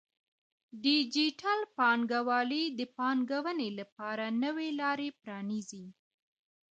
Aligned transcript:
ډیجیټل 0.83 1.59
بانکوالي 1.77 2.63
د 2.79 2.81
پانګونې 2.97 3.69
لپاره 3.79 4.25
نوې 4.43 4.69
لارې 4.81 5.09
پرانیزي. 5.21 5.85